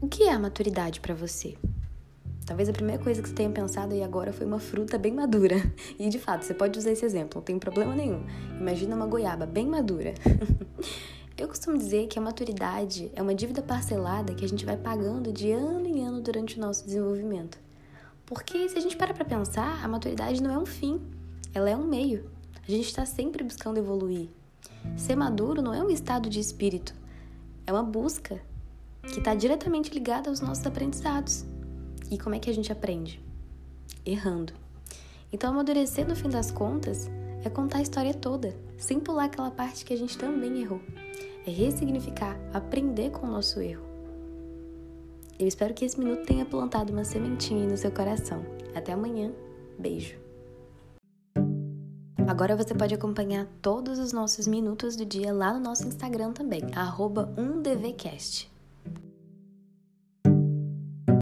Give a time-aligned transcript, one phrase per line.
[0.00, 1.58] O que é a maturidade para você?
[2.46, 5.56] Talvez a primeira coisa que você tenha pensado aí agora foi uma fruta bem madura.
[5.98, 8.24] E de fato, você pode usar esse exemplo, não tem problema nenhum.
[8.60, 10.14] Imagina uma goiaba bem madura.
[11.36, 15.32] Eu costumo dizer que a maturidade é uma dívida parcelada que a gente vai pagando
[15.32, 17.58] de ano em ano durante o nosso desenvolvimento.
[18.24, 21.00] Porque se a gente para para pensar, a maturidade não é um fim,
[21.52, 22.30] ela é um meio.
[22.66, 24.28] A gente está sempre buscando evoluir.
[24.96, 26.94] Ser maduro não é um estado de espírito,
[27.66, 28.40] é uma busca
[29.02, 31.44] que está diretamente ligada aos nossos aprendizados.
[32.10, 33.22] E como é que a gente aprende?
[34.04, 34.52] Errando.
[35.32, 37.10] Então, amadurecer no fim das contas
[37.44, 40.80] é contar a história toda, sem pular aquela parte que a gente também errou
[41.48, 43.82] é ressignificar, aprender com o nosso erro.
[45.38, 48.44] Eu espero que esse minuto tenha plantado uma sementinha no seu coração.
[48.74, 49.32] Até amanhã.
[49.78, 50.16] Beijo.
[52.26, 56.62] Agora você pode acompanhar todos os nossos minutos do dia lá no nosso Instagram também,
[56.74, 58.57] arroba 1DVCast.